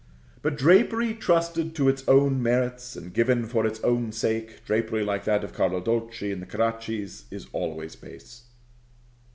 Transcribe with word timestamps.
But 0.41 0.57
drapery 0.57 1.13
trusted 1.13 1.75
to 1.75 1.87
its 1.87 2.03
own 2.07 2.41
merits, 2.41 2.95
and 2.95 3.13
given 3.13 3.45
for 3.45 3.67
its 3.67 3.79
own 3.81 4.11
sake, 4.11 4.65
drapery 4.65 5.03
like 5.05 5.25
that 5.25 5.43
of 5.43 5.53
Carlo 5.53 5.79
Dolci 5.79 6.31
and 6.31 6.41
the 6.41 6.47
Caraccis, 6.47 7.25
is 7.29 7.45
always 7.53 7.95
base. 7.95 8.45